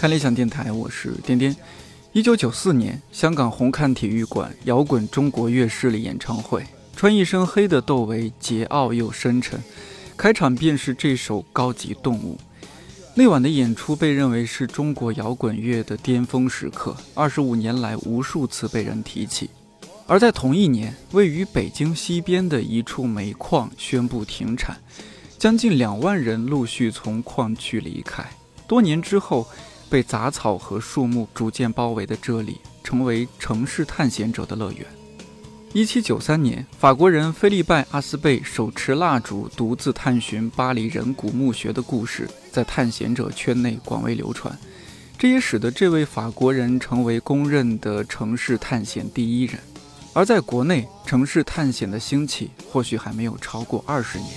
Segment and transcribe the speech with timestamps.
[0.00, 1.54] 看理想电台，我是颠颠。
[2.14, 6.64] 一九九四年，香港红磡体育馆摇滚中国乐势力演唱会，
[6.96, 9.62] 穿一身黑的窦唯桀骜又深沉，
[10.16, 12.38] 开场便是这首《高级动物》。
[13.14, 19.50] 那晚的演出被认为是中国摇滚乐的巅峰时刻，二十五年来无数次被人提起。
[20.06, 24.78] 而在同一年，位于北京西边的一处煤矿宣布停产，
[25.38, 28.26] 将近两万人陆续从矿区离开。
[28.66, 29.46] 多年之后，
[29.90, 34.86] 被杂草和树木逐渐包围的这里，成为城市探险者的乐园。
[35.72, 44.56] 一七九三年，法国人菲利拜·阿斯贝手持蜡烛独自探寻巴黎人骨墓穴的故事，在探险者圈内广为流传，
[45.18, 49.60] 这也使得这位法国人成为公认的城市探险第一人。
[50.12, 54.28] 而在国内，城市探险的兴起或许还没有超过二十年。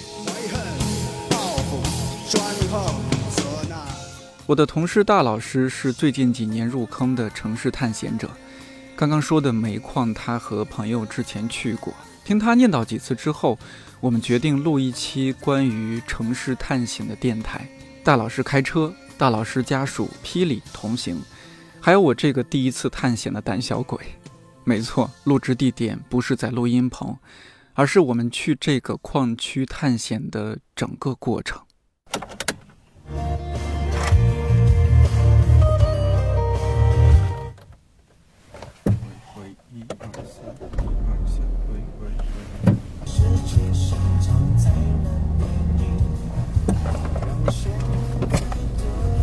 [4.45, 8.29] 我的同事大老师是最近几年入坑的城市探险者。
[8.93, 11.93] 刚刚说的煤矿，他和朋友之前去过，
[12.25, 13.57] 听他念叨几次之后，
[14.01, 17.65] 我们决定录一期关于城市探险的电台。
[18.03, 21.21] 大老师开车，大老师家属霹雳同行，
[21.79, 23.97] 还有我这个第一次探险的胆小鬼。
[24.65, 27.17] 没错，录制地点不是在录音棚，
[27.73, 31.61] 而是我们去这个矿区探险的整个过程。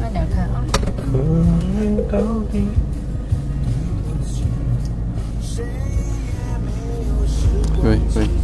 [0.00, 0.64] 慢点看啊。
[7.82, 8.39] 对对，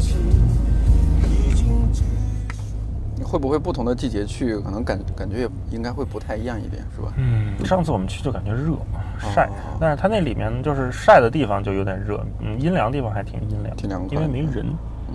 [3.37, 7.13] 会不会不同的季节去，可能感感觉也应该会不太一样一点，是吧？
[7.19, 8.73] 嗯，上次我们去就感觉热
[9.19, 14.65] 晒，但是它那里面就是晒的地方就有点热，嗯，阴凉地方还挺阴凉，挺凉因为没人，
[15.09, 15.15] 嗯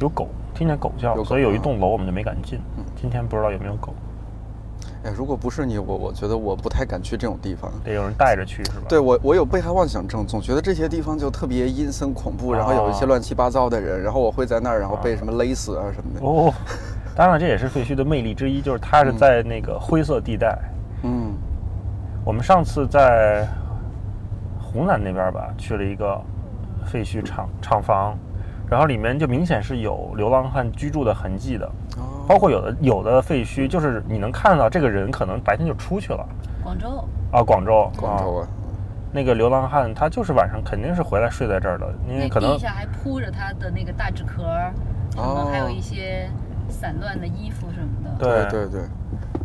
[0.00, 2.58] 有狗，听见狗叫，所以有一栋楼我们就没敢进。
[2.76, 3.94] 嗯今天不知道有没有狗。
[5.02, 7.72] 哎，如果不是你，我我觉得我不太敢去这种地方。
[7.82, 8.86] 得有人带着去是吧？
[8.86, 16.26] 对我，我有被害妄想症，总觉得这些地方就特别阴森恐怖，然后有一些乱七八糟的人，然后我会在那儿，然后被什么勒死啊什么的。
[16.26, 16.52] 哦，
[17.20, 20.58] 当然这也是废墟的魅力之一，就是它是在那个灰色地带。
[21.02, 21.34] 嗯，
[22.24, 23.46] 我们上次在
[24.58, 26.18] 湖南那边吧，去了一个
[26.86, 28.16] 废墟厂厂房，
[28.70, 31.70] 然后里面就明显是有流浪汉居住的痕迹的。
[32.26, 36.26] 包括有的有的废墟，就是你能看到这个人可能白天就出去了。
[36.64, 38.48] 广州啊，广州，广州啊，
[39.12, 44.42] 那个流浪汉他就是晚上肯定是回来睡在这儿的，因为可能地下还铺着他的那个大纸壳，
[45.14, 46.30] 可能还有一些
[46.80, 48.16] 散乱的衣服什么的。
[48.18, 48.88] 对对对，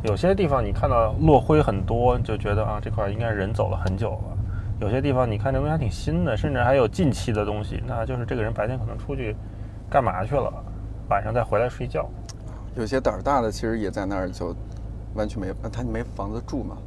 [0.04, 4.38] 有些地方你看到落灰很多，就觉得啊这块应该人走了很久了。
[4.80, 9.36] 有些地方你看这东西还挺新的，甚至还有近期的东西，那就是这个人白天可能出去
[9.90, 10.50] 干嘛去了，
[11.10, 12.08] 晚上再回来睡觉。
[12.76, 14.56] 有些胆儿大的其实也在那儿，就
[15.14, 16.78] 完全没他没房子住嘛。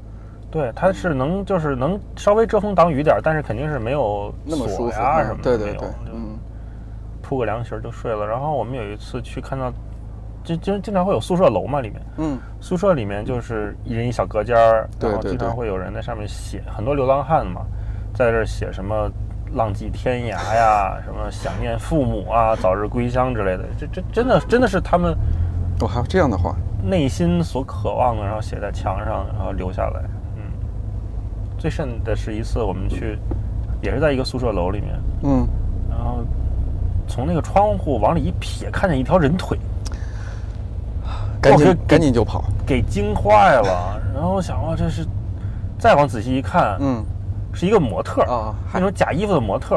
[0.50, 5.42] 对，他是能就是能稍微遮风挡雨点但是肯定是没有那么舒服啊什么的。
[5.42, 6.38] 对对对，嗯，
[7.20, 8.26] 铺个凉席就睡了。
[8.26, 9.70] 然后我们有一次去看到，
[10.48, 17.60] 就经经常会有宿舍楼嘛里面，嗯，宿舍里面就是一人一小隔间儿，然后经常会有人在上面写，很多流浪汉嘛，
[18.14, 19.10] 在这写什么
[19.52, 23.64] 浪迹天涯呀，什么想念父母啊，早日归乡之类的。
[23.78, 25.14] 这这真的真的是他们。
[25.80, 30.00] 哦，还有这样的话，内心所渴望的，然后写在墙上，然后留下来。
[30.36, 30.42] 嗯，
[31.58, 33.18] 最甚的是一次我们去，
[33.82, 34.98] 也是在一个宿舍楼里面。
[35.24, 35.46] 嗯，
[35.90, 36.24] 然后
[37.06, 39.56] 从那个窗户往里一瞥，看见一条人腿，
[41.40, 44.00] 赶紧赶紧就跑，给惊坏了。
[44.14, 45.06] 然后我想，哇，这是
[45.78, 47.04] 再往仔细一看，嗯，
[47.52, 49.76] 是一个模特啊，那种假衣服的模特，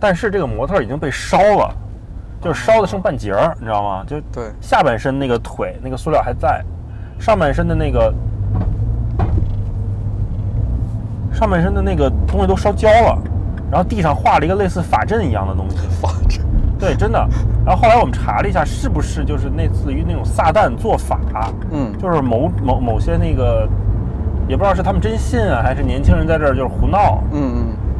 [0.00, 1.74] 但是这个模特已经被烧了。
[2.42, 4.04] 就是烧的剩半截儿，你知道吗？
[4.06, 6.62] 就对，下半身那个腿那个塑料还在，
[7.18, 8.12] 上半身的那个
[11.32, 13.18] 上半身的那个东西都烧焦了，
[13.70, 15.78] 然后地上画了一个类似法阵一样的东西。
[16.02, 16.44] 法阵？
[16.78, 17.18] 对，真的。
[17.64, 21.18] 然后后来我们查了一下，是不是就是类似于那种撒旦做法？
[21.70, 23.68] 嗯，就是某某某些那个，
[24.48, 27.22] 也不知道是他们真信啊，还是年轻人在这儿就是胡闹。
[27.32, 27.40] 嗯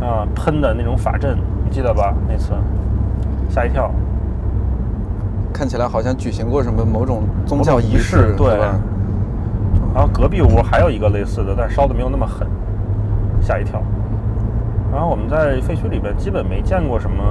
[0.01, 0.07] 嗯。
[0.07, 2.13] 啊，喷的那种法阵，你记得吧？
[2.29, 2.53] 那次
[3.49, 3.91] 吓一跳。
[5.53, 8.59] 看起来好像举行过什么某种宗教仪式，对？
[9.95, 12.47] 然后隔壁屋还有一个类似的，但烧的没有那么狠，
[13.41, 13.81] 吓一跳。
[14.93, 17.23] 然后我们在废墟里边基本没见过什么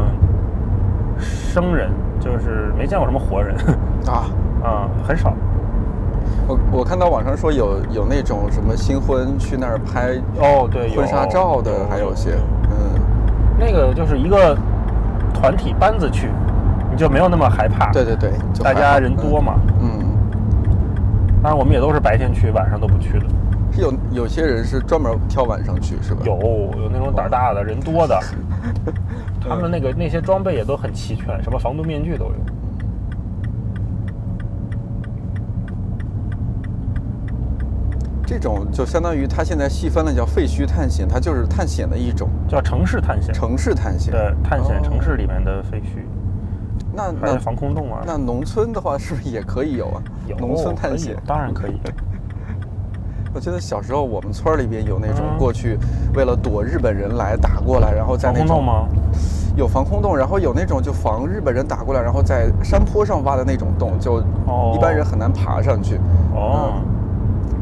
[1.53, 3.55] 生人，就是没见过什么活人
[4.09, 4.25] 啊
[4.63, 5.31] 啊，很少。
[6.47, 12.31] 我我看到网上说有有那种什么新婚去那儿拍哦，对，婚纱照的，还有些，
[12.71, 12.99] 嗯，
[13.59, 14.57] 那个就是一个
[15.31, 16.27] 团体班子去，
[16.89, 17.91] 你就没有那么害怕。
[17.91, 18.31] 对对对，
[18.63, 19.53] 大家人多嘛。
[19.79, 19.99] 嗯。
[21.43, 23.25] 当然，我们也都是白天去，晚上都不去的。
[23.73, 26.21] 是有有些人是专门挑晚上去，是吧？
[26.25, 26.33] 有
[26.77, 28.19] 有那种胆大的人多的，
[29.41, 32.35] 他们那个那些装备也都很齐全，什么防毒面具都有。
[38.25, 43.33] 这种就相当于它现在细分了，叫废墟探险，它就是探险的一种，叫城市探险。
[43.33, 45.99] 城市探险，对，探险城市里面的废墟。
[46.95, 48.01] 那那防空洞啊？
[48.05, 50.01] 那农村的话是不是也可以有啊？
[50.25, 51.79] 有农村探险，当然可以。
[53.33, 55.77] 我记得小时候我们村里边有那种过去
[56.13, 58.85] 为了躲日本人来打过来，然后在那种吗？
[59.55, 65.99] 有防空洞，然后有那种就防日本人打过来，然后在山坡上挖的那种洞，就一般人很难爬上去。
[66.33, 66.73] 哦。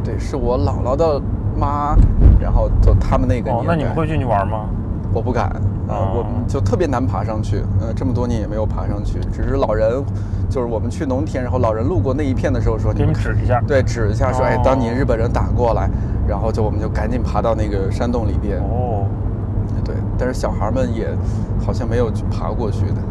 [0.03, 1.21] 对，是我姥姥的
[1.56, 1.95] 妈，
[2.39, 3.65] 然后就他们那个年代。
[3.67, 4.65] 那你们会进去玩吗？
[5.13, 5.51] 我不敢，
[5.91, 9.19] 啊，我们就特别难爬上去，呃，这么多年也没有爬上去。
[9.31, 10.01] 只是老人，
[10.49, 15.89] 就是我们去农田，然后老人路过那一片的时候说：“给你指一下。”对，指一下说：“哎，当年日本人打过来。”
[16.27, 18.57] 然后就我们就赶紧爬到那个山洞里边。
[18.59, 19.05] 哦，
[19.83, 21.09] 对，但是小孩们也
[21.65, 23.01] 好像没有去爬过去的。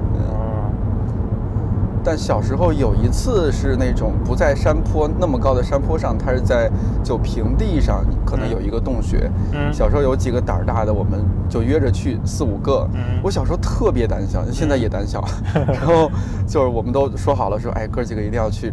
[2.02, 6.70] 但小时候有一次是那种不在山坡那么高的山坡上，它是在
[7.04, 9.30] 就平地上，可能有一个洞穴。
[9.52, 9.72] 嗯。
[9.72, 12.88] 小时候有几个胆儿大的，我们就约着去四五个。
[12.94, 13.20] 嗯。
[13.22, 15.22] 我小时候特别胆小，现在也胆小。
[15.54, 16.10] 然后
[16.46, 18.70] 就是我们都说好了，说哎哥几个一定要去，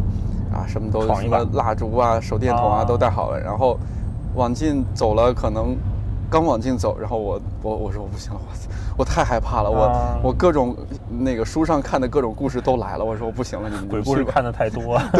[0.52, 3.38] 啊什么都什么蜡烛啊、手电筒啊都带好了。
[3.40, 3.78] 然后
[4.34, 5.76] 往进走了，可能
[6.30, 8.54] 刚往进走，然后我我我说我不行了，我！
[8.98, 10.74] 我太害怕了，我我各种
[11.10, 15.00] 那个书上看的各种故事都来了，我说我不行了，你们鬼故事看的太多。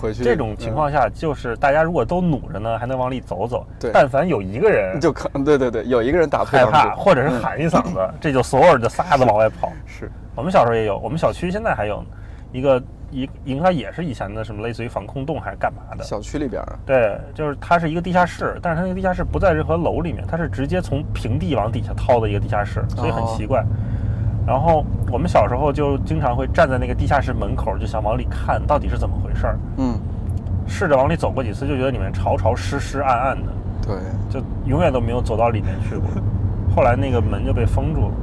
[0.00, 3.66] 回去这种情况下，就是大家如果都努着呢，还能往里走走。
[3.80, 9.72] 对，但凡有一个人就可 对对对，有一个人打害怕，或者是喊一嗓子，这就所有人就撒子往外跑。
[9.86, 12.04] 是我们小时候也有，我们小区现在还有
[12.52, 12.82] 一个。
[13.14, 16.02] 一应该也是以前的什么类似于防空洞还是干嘛的？
[16.02, 23.64] 小区里边对，就是它是一个地下室，但是它那个地下室不在任何楼里面，它是直接从平地往底下掏的一个地下室，所以很奇怪。
[24.44, 29.58] 然后我们小时候就经常会站在那个地下室门口，就想往里看到底是怎么回事儿。
[29.76, 29.96] 嗯，
[30.66, 33.52] 试着往里走过几次，就觉得里面潮潮湿湿暗暗的。
[33.86, 33.96] 对，
[34.28, 36.08] 就永远都没有走到里面去过。
[36.74, 38.14] 后来那个门就被封住了，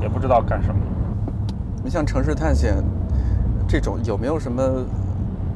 [0.00, 0.80] 也不知道干什么。
[1.82, 2.76] 你像城市探险。
[3.68, 4.62] 这种有没有什么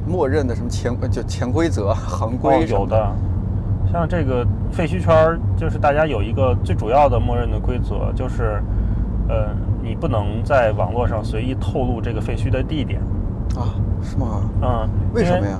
[0.07, 2.65] 默认的什么潜就潜规则、行规？
[2.67, 3.11] 有的，
[3.91, 8.61] 像这个废墟圈就是大家有一个最主要的默认的规则，就是
[9.27, 9.47] 呃，
[9.81, 13.01] 你不能在网络上随意透露这个废墟的地点。
[13.57, 13.73] 啊？
[14.03, 14.41] 是吗？
[14.61, 14.89] 嗯。
[15.13, 15.59] 为什么呀？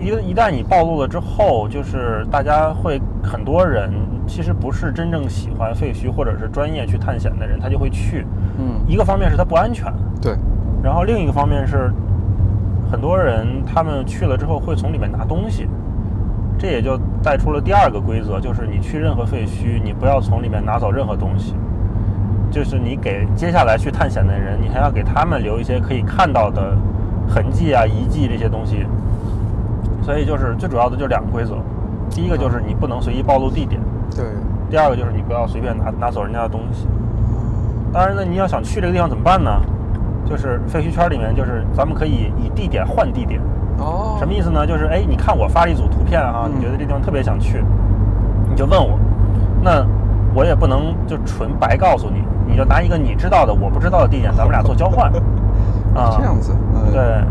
[0.00, 3.92] 一一旦你暴露了之后，就是大家会很多人
[4.26, 8.26] 其实不是真正喜欢废墟或者是专业去探险的人，他就会去。
[8.58, 8.80] 嗯。
[8.88, 9.92] 一个方面是它不安全。
[10.20, 10.34] 对。
[10.82, 11.92] 然后另一个方面是，
[12.90, 15.68] 很多人他们去了之后会从里面拿东西，
[16.58, 21.54] 这也就带出了第二个规则，就是你去任何废墟，你不要从里面拿走任何东西，
[22.50, 26.76] 就是你给接下来去探险的人，你还要给他们留一些可以看到的
[27.28, 28.86] 痕迹啊、遗迹这些东西。
[30.00, 31.56] 所以就是最主要的就是两个规则，
[32.08, 33.78] 第一个就是你不能随意暴露地点，
[34.16, 34.24] 对；
[34.70, 36.86] 第二个就是你不要随便拿拿走人家的东西。
[37.92, 39.50] 当然呢，你要想去这个地方怎么办呢？
[40.28, 43.40] 就是废墟圈里面，就是咱们可以以地点换地点。
[43.78, 44.66] 哦，什么意思呢？
[44.66, 47.64] 就是哎，你看我发了一组图片啊，你觉得这地方特别想去，
[48.50, 48.98] 你就问我，
[49.62, 49.86] 那
[50.34, 55.10] 我也不能就纯白告诉你，你就拿一个你知道的我不知道的地点，咱们俩做交换。
[55.94, 56.52] 啊，这样子，
[56.92, 57.24] 对，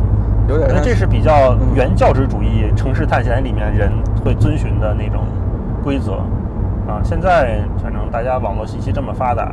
[0.48, 0.70] 有点。
[0.74, 3.92] 那这是比较原教旨主义城市探险里面人
[4.26, 5.22] 会遵循的那种
[5.84, 6.14] 规则
[6.88, 7.00] 啊。
[7.04, 9.52] 现在反正大家网络信息这么发达。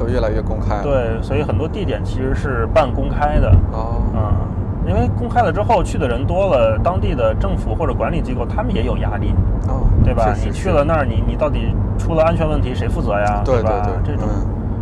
[0.00, 0.82] 就越来越公开了。
[0.82, 3.50] 对，所以很多地点其实是半公开的。
[3.72, 9.34] 哦，嗯，因为公开了之后去的人多了，当地的政府或者管理机构他们也有压力。
[9.68, 10.34] 哦，对吧？
[10.42, 13.42] 你去了那儿，你你到底出了安全问题谁负责呀？
[13.44, 13.86] 对吧？
[14.02, 14.26] 这种，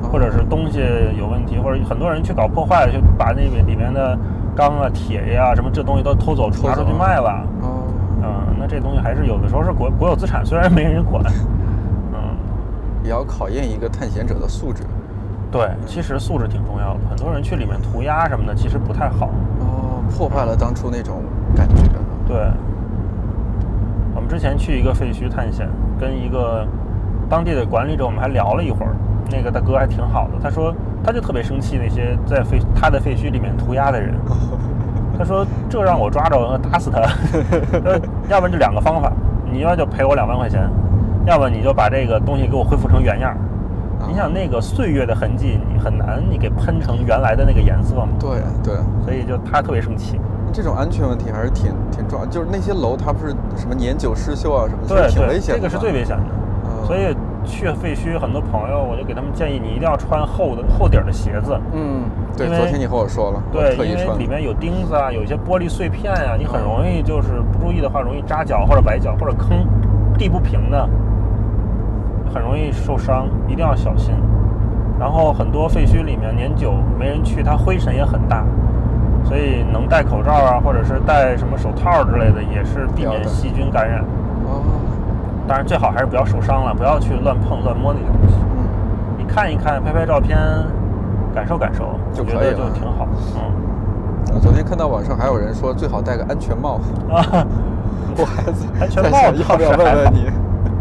[0.00, 0.80] 或者是东西
[1.18, 4.16] 有问题，或者很多人去搞破坏，就把那个里面的
[4.54, 7.44] 钢啊、铁呀什么这东西都偷走，拿出去卖了。
[7.62, 7.82] 哦，
[8.22, 11.25] 嗯，那这东西还是有的时候是国国有资产，虽然没人管。
[12.12, 12.37] 嗯，
[13.02, 14.84] 也要考验一个探险者的素质。
[15.50, 17.00] 对，其实素质挺重要的。
[17.09, 19.31] 很多人去里面涂鸦什么的，其实不太好。
[19.61, 21.23] 哦，破坏了当初那种
[21.57, 21.75] 感觉。
[22.26, 22.37] 对，
[24.14, 26.67] 我们之前去一个废墟探险，跟一个
[27.28, 28.95] 当地的管理者，我们还聊了一会儿。
[29.31, 30.75] 那个大哥还挺好的，他说
[31.05, 34.14] 他就特别生气那些在废他的废墟里面涂鸦的人。
[35.19, 37.00] 他说这让我抓着打死他，
[38.28, 39.12] 要不然就两个方法，
[39.50, 40.71] 你要就赔我两万块钱，
[41.26, 43.35] 要不你就把这个东西给我恢复成原样。
[44.07, 48.09] 你想那个岁月的痕迹，你很难你给喷成原来的那个颜色嘛？
[48.21, 48.31] 对
[48.62, 48.75] 对，
[49.05, 50.21] 所以就他特别生气。
[50.52, 55.61] 这种安全问题还是挺挺重要，就是那些楼它不是什么年久失修啊什么，对，挺危险的。
[55.61, 56.25] 这个是最危险的。
[56.87, 57.14] 所以
[57.45, 61.59] 去废墟，很多朋友我就给他们建议，你一定要穿厚的厚底儿的鞋子。
[61.75, 69.67] 嗯，对，昨天你和我说了，对，因为里面有钉子啊，有一些玻璃碎片啊，你很容易就是不注意的话，容易扎脚或者崴脚或者坑，
[70.17, 70.88] 地不平的，
[72.38, 74.14] 很容易受伤，一定要小心。
[74.97, 78.45] 然后很多废墟里面年久没人去，它灰尘也很大，
[79.25, 84.04] 所以能戴口罩啊，或者是戴什么手套之类的，也是避免细菌感染。
[84.45, 84.62] 哦。
[85.49, 88.37] 当然最好还是不要受伤了，不要去乱碰乱摸那些东西。
[88.57, 89.18] 嗯。
[89.18, 90.38] 你看一看，拍拍照片，
[91.35, 93.09] 感受感受，就觉得就挺好。
[93.35, 93.42] 嗯。
[94.33, 96.78] 我昨天看到网上还有人说最好戴个安全帽。
[97.11, 97.45] 啊。
[98.16, 98.25] 我
[98.80, 100.30] 安全帽要不要问问你？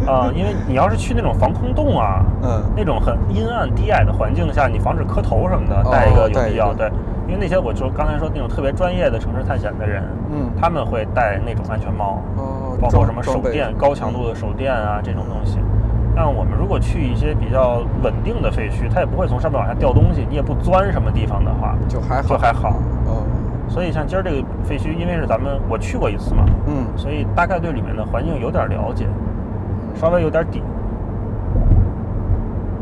[0.08, 6.74] 啊，因为你要是去那种防空洞啊，嗯，那种很阴暗低矮的环境下，你防止磕头什么的，戴一个有必要。
[6.74, 6.90] 对，
[7.28, 15.60] 因为那些我就刚才说那种特别专业的城市探险的人，嗯，他们会戴那种安全帽，哦，包括什么手电、高强度的手电啊这种东西。
[16.16, 22.70] 但我们如果去一些比较稳定的废墟，它也不会从上面往下掉东西，你也不钻什么地方的话，就还好，就还好。
[23.06, 23.22] 哦，
[23.68, 29.06] 所以像今儿这个废墟，因为是咱们我去过一次嘛，嗯，所以大概对里面的环境有点了解。
[30.00, 30.62] 稍微有点底。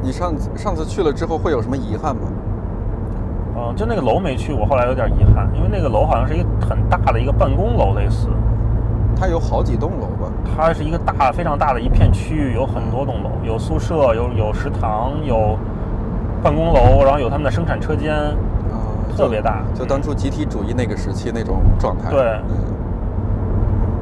[0.02, 2.22] 你上次上次去了之后会有什么遗憾吗？
[3.58, 8.28] 嗯，就那个楼没去，我后来有点遗憾，因为那个楼好像是一个很大的一个办公楼，类似。
[9.18, 10.30] 它有好几栋楼吧？
[10.56, 15.58] 它是一个大非常大的一片区域，有很多栋楼，有宿舍，有有食堂，有
[16.44, 18.76] 办公楼，然后有他们的生产车间，啊，
[19.16, 22.12] 特别大，就当初集体主义那个时期那种状态。
[22.12, 22.40] 对。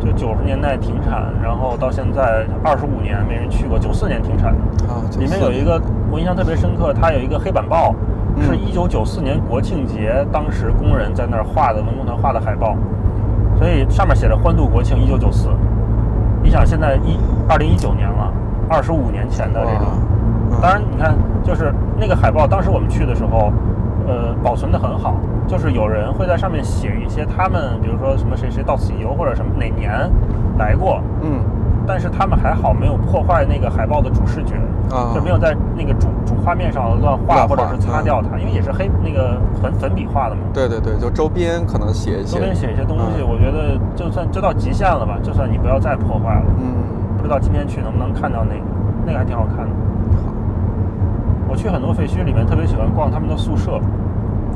[0.04, 3.80] 就九十年代停产，然后到现在二十五年没人去过。
[3.80, 4.60] 九四年停产的
[4.92, 5.82] 啊，里面有一个
[6.12, 7.96] 我印象特别深刻，它有一个黑板报，
[8.42, 12.76] 是一九九四年国庆节当时工人在那儿画的文工团画的海报，
[13.58, 15.50] 所以上面写着“欢度国庆一九九四”。
[16.44, 17.18] 你想现在一
[17.48, 18.32] 二零一九年了，
[18.70, 19.88] 二十五年前的这种，
[20.62, 23.52] 当然你看就是那个海报，当时我们去的时候。
[24.08, 25.16] 呃，保存的很好，
[25.48, 29.92] 就是有人会在上面写一些他们，比如说什么谁谁到此一游或者什么哪年
[30.58, 31.40] 来过，嗯，
[31.88, 34.56] 但是他们还好没有破坏那个海报的主视觉，
[34.94, 40.42] 啊，就没有在那个主主画面上乱画或者是擦掉它，因为也是黑那个粉粉笔画的嘛。
[40.54, 46.84] 对对对，就周边可能写一些，周边写一些东西，我觉得就算就到极限了吧，就算你不要再破坏了，嗯，
[47.18, 48.66] 不知道今天去能不能看到那个，
[49.06, 49.72] 那个还挺好看的。
[51.54, 53.80] 我去很多废墟里面，特别喜欢逛他们的宿舍，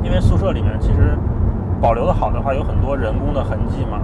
[0.02, 1.16] 因为宿舍里面其实
[1.80, 4.00] 保留的好的话，有很多人工的痕迹嘛。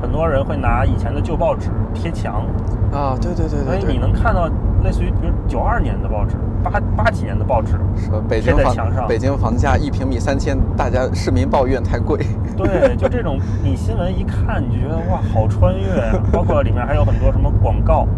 [0.00, 2.46] 很多人会拿以前的旧报纸贴墙
[2.90, 4.48] 啊，对对对对，所以你能看到
[4.82, 12.24] 类似于比如九二年的报纸、八八几年的报纸，说北京房北京房价一平米三千，大家市民抱怨太贵。
[12.56, 16.16] 对，就这种你新闻一看，你就觉得哇，好穿越啊！
[16.32, 18.08] 包括里面还有很多什么广告。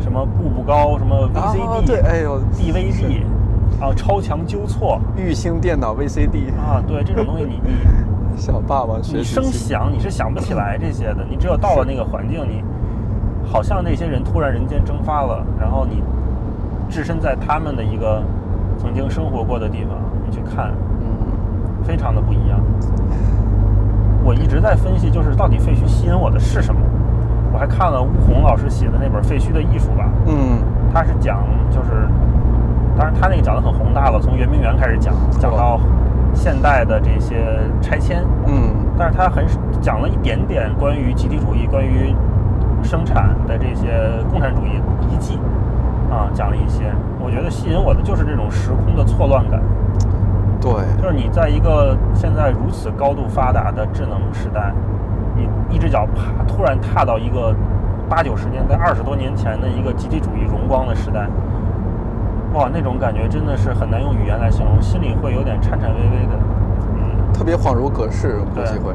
[0.00, 3.22] 什么步步高，什么 VCD，对，哎呦，DVD，
[3.80, 7.72] 啊，超强纠错，玉兴电脑 VCD，啊，对，这种东西你你
[8.36, 12.62] 小霸王学你声响你是想不起来这些的，你只有到了那个环境，你
[13.44, 16.02] 好像那些人突然人间蒸发了，然后你
[16.88, 18.22] 置身在他们的一个
[18.76, 19.96] 曾经生活过的地方，
[20.26, 22.60] 你去看，嗯，非常的不一样。
[24.24, 26.80] 我一直在分析，就是到底废墟吸引我的是什么？
[27.54, 30.58] 我还看了吴红老师写的那本《废墟的艺术》吧，嗯，
[30.92, 31.38] 他是讲
[31.70, 32.08] 就是，
[32.98, 35.78] 当然他那个讲的很宏大了，从圆明园开始讲，讲到
[36.34, 37.46] 现代的这些
[37.80, 39.46] 拆迁，嗯，但是他很
[39.80, 42.12] 讲了一点点关于集体主义、关于
[42.82, 43.86] 生产的这些
[44.28, 45.38] 共产主义遗迹，
[46.10, 46.92] 啊，讲了一些。
[47.20, 49.62] 我觉得吸引我的就是这种时空的错乱感，
[50.60, 54.74] 对，就是你在一个现在如此高度发达的智能时代。
[55.36, 57.54] 你一只脚啪突然踏到一个
[58.08, 61.26] 八九十年代、二十多年前的一个集体主义荣光的时代，
[62.52, 66.38] 哇，那种感觉真的是很难用语言来形容，心里会有点颤颤巍巍的，
[66.96, 68.92] 嗯，特别恍如隔世，有机会。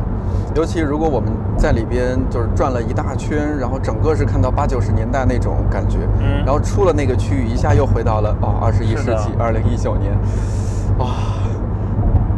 [0.55, 10.13] 尤其如果我们在里边就是转了一大圈，然后整个是看到八九十年代那种感觉，嗯，然后出了那个区域，一下又回到了哦二十一世纪二零一九年，
[10.99, 11.07] 哇，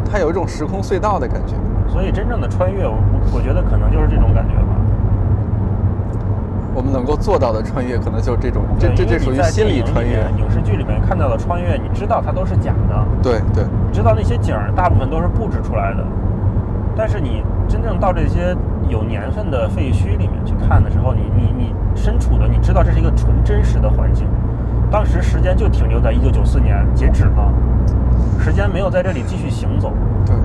[0.09, 1.55] 它有一种时空隧道的感觉。
[1.87, 2.85] 所以，真正的穿越，
[3.31, 4.75] 我我觉得可能就是这种感觉吧。
[6.73, 10.23] 我们能够做到的穿越，可能就是这种，这这这属于心理穿越。
[10.37, 13.05] 影视剧里面看到的穿越，你知道它都是假的。
[13.21, 13.65] 对对。
[13.65, 16.05] 你知道那些景儿大部分都是布置出来的，
[16.95, 18.55] 但是你真正到这些
[18.87, 24.25] 有年份的废墟里面去看的时候，你你你身处的，你知道这是一个纯真实的环境。
[24.89, 27.51] 当时时间就停留在一九九四年截止了，
[28.39, 29.91] 时间没有在这里继续行走。
[30.25, 30.35] 对。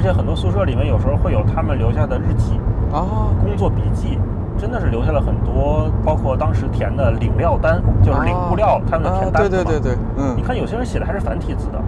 [0.00, 2.58] 而且很多宿舍里面有时候会有他们留下的日记
[2.90, 4.18] 啊，工作笔记，
[4.56, 10.34] 真的是留下了很多，包括当时填的领料单，就是领物料他们的填单子对对对对，嗯。
[10.38, 11.78] 你看有些人写的还是繁体字的，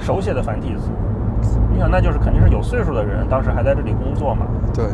[0.00, 0.88] 手写的繁体字。
[1.70, 4.46] 你想，那就是肯定是有岁数的人，当时还在这里工作嘛。
[4.72, 4.86] 对，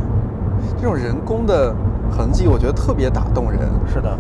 [0.77, 1.73] 这种人工的
[2.11, 3.61] 痕迹，我觉得特别打动人。
[3.87, 4.19] 是的。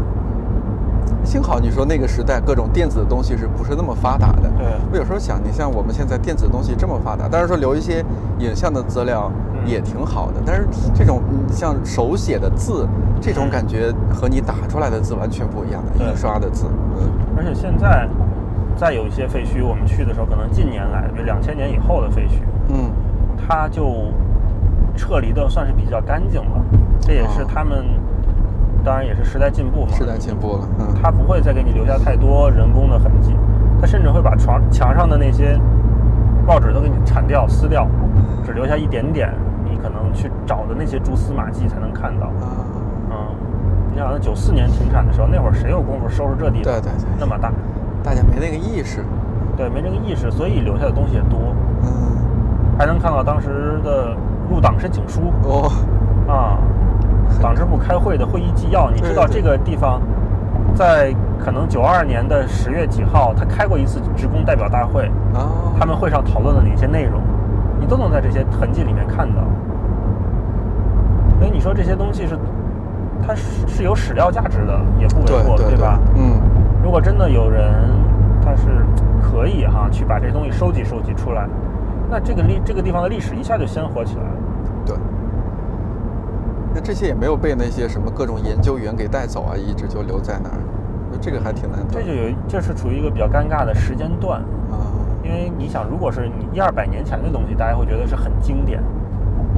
[1.24, 4.50] 幸好你说那个时代各种电子的东西是不是那么发达的？
[4.58, 4.66] 对。
[4.92, 8.04] 我有时候想，你像我们现在电子的东西这么发达，当然说留一些
[8.38, 9.32] 影像的资料
[9.64, 10.34] 也挺好的。
[10.44, 12.86] 但是这种像手写的字，
[13.20, 16.66] 这种感觉和你打出来的字完全不一样的，印刷的字。
[16.98, 17.08] 嗯。
[17.36, 18.06] 而且现在
[18.76, 22.90] 再有一些废墟，我们去的时候，可能近年来，就两千年以后的废墟，嗯，
[23.48, 24.12] 它就
[24.94, 26.62] 撤离的算是比较干净了。
[27.00, 27.84] 这也是他们。
[28.84, 33.34] 当然也是时代进步嘛，时代进步了，嗯，他不会再给你留下太多人工的痕迹，
[33.80, 35.58] 它甚至会把床墙上的那些
[36.46, 37.88] 报纸都给你铲掉、撕掉，
[38.44, 39.32] 只留下一点点
[39.64, 42.30] 你可能去找的那些蛛丝马迹才能看到。
[43.10, 43.16] 嗯，
[43.90, 46.64] 你想，那九四年停产的时候，那会儿谁有功夫收拾这地方？
[46.64, 47.50] 对对对，那么大，
[48.02, 49.02] 大家没那个意识，
[49.56, 51.38] 对，没这个意识，所以留下的东西也多。
[51.82, 51.88] 嗯，
[52.78, 54.14] 还能看到当时的
[54.50, 55.32] 入党申请书。
[55.44, 55.72] 哦，
[56.28, 56.58] 啊。
[57.40, 60.00] 党支部开会的会议纪要，你知道这个地方，
[60.74, 67.20] 在可能九二年的十月几号，他开过一次职工代表大会啊，他们会上讨论了哪些内容，
[67.78, 69.42] 你都能在这些痕迹里面看到。
[71.38, 72.38] 所以你说这些东西是，
[73.26, 75.98] 它是是有史料价值的，也不为过，对吧？
[76.14, 76.40] 嗯，
[76.82, 77.72] 如果真的有人
[78.42, 78.84] 他是
[79.20, 81.46] 可以哈去把这东西收集收集出来，
[82.08, 84.30] 那这个历这个地方的历史一下就鲜活起来了。
[84.86, 84.96] 对。
[86.74, 90.58] 那这些也没有被那些什么各种研究员给带走啊，一直就留在那儿，
[91.20, 91.94] 这个还挺难得。
[91.94, 94.90] 这就有，这是处于一个比较尴尬的时间段啊。
[95.22, 98.82] 因为你想，如果是你一二百年前的东西，大家会觉得是很经典、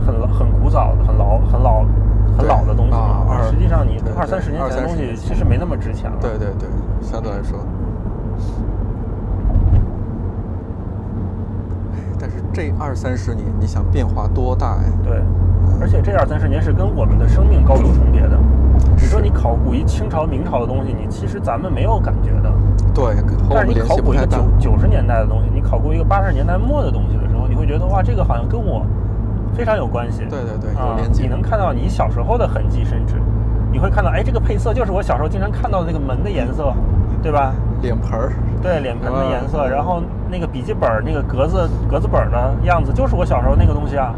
[0.04, 1.84] 很很古早的、很老、很老、
[2.36, 3.42] 很老的东西啊。
[3.50, 6.18] 实际上，你二三十年前的东西其实没那么值钱了。
[6.20, 6.68] 对对对，
[7.00, 7.58] 相对来说。
[12.20, 14.92] 但是这二三十年，你想变化多大呀？
[15.02, 15.22] 对。
[15.80, 18.38] 而且这二三十年是跟我们的生命高度重叠的。
[18.96, 22.52] 你说你考古一清朝、明朝的东西，你其实咱们没有感觉的。
[22.94, 23.14] 对，
[23.50, 28.84] 但是你考古一个九九十年代的东西，你考古一个八十年代末的东西的时候，你会觉得哇，这个好像跟我
[29.54, 30.24] 非常有关系。
[30.30, 31.22] 对对对，有连接。
[31.22, 33.16] 你能看到你小时候的痕迹，甚至
[33.70, 36.72] 你会看到，哎，这个配色就是我小时候经常看到的那个门的颜色，
[37.22, 37.52] 对吧？
[37.82, 38.32] 脸盆儿。
[38.62, 39.68] 对，脸盆的颜色。
[39.68, 44.14] 然后那个笔记本那个格子格子本的样子，就是我小时候那个东西啊。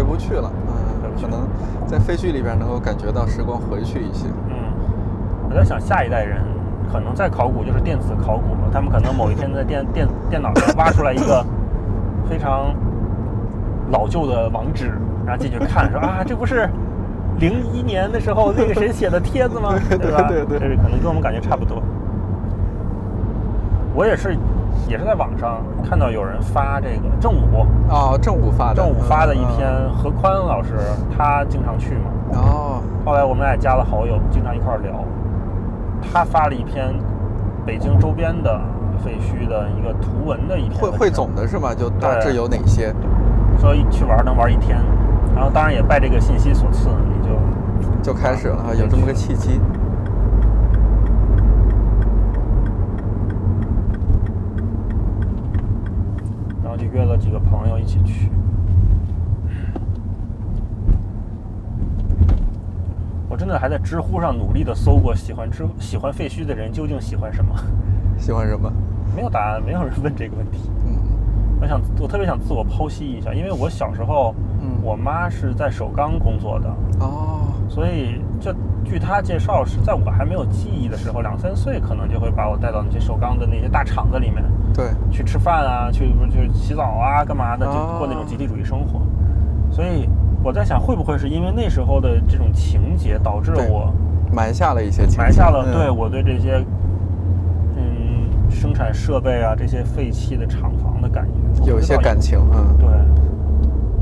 [0.00, 1.46] 回不去了，嗯，可能
[1.86, 4.26] 在废墟里边能够感觉到时光回去一些。
[4.48, 4.54] 嗯，
[5.50, 6.40] 我在想下一代人
[6.90, 11.44] 可能在考古就是电子考古了，他们可能某一天在电 电电脑上挖出来一个
[12.28, 12.74] 非常
[13.90, 14.92] 老旧的网址，
[15.26, 16.66] 然后进去看，说啊， 这不是
[17.38, 19.74] 零一年的时候那个谁写的帖子吗？
[19.90, 20.22] 对吧？
[20.28, 21.82] 对对，这可能跟我们感觉差不多。
[23.94, 24.34] 我也是。
[24.88, 30.74] 也是在网上看到有人发这个正午啊，正午发的正午发的一篇何宽老师，
[31.16, 32.10] 他经常去嘛。
[32.34, 32.82] 哦。
[33.04, 34.92] 后来我们俩加了好友，经常一块聊。
[36.12, 36.94] 他发了一篇
[37.64, 38.60] 北京周边的
[39.04, 40.80] 废墟的一个图文的一篇。
[40.80, 41.74] 汇汇总的是吗？
[41.74, 42.94] 就大致有哪些？
[43.58, 44.78] 说去玩能玩一天，
[45.34, 49.60] 然后当然也拜这个信息所赐，你就就开始了，有这么个契机。
[56.92, 58.30] 约了几个朋友一起去。
[63.28, 67.54] 我真的还在知乎上努力的搜过喜欢知喜欢废墟的人究竟喜欢什么？
[68.18, 68.70] 喜欢什么？
[69.14, 70.70] 没有答案，没有人问这个问题。
[70.86, 70.98] 嗯，
[71.60, 76.68] 我想我特别想自我剖析一下，因为我小时候，嗯，我妈是在首钢工作的。
[77.00, 77.46] 哦。
[77.68, 78.52] 所以，就
[78.84, 84.42] 据她介绍，是在我还没有记忆的时候，两三岁可能就会把我带到那些首钢的那些大厂子里面。
[84.80, 89.02] 对，去吃饭啊，去去洗澡啊，干嘛的，就过那种集体主义生活。
[89.70, 90.08] 所以
[90.42, 93.92] 我在想，会不会是因为那时候的这种情节，导致了我
[94.32, 96.64] 埋下了一些埋下了对我对这些
[97.76, 102.88] 嗯生产设备啊这些废弃的厂房的感觉，有一些感情，嗯，对。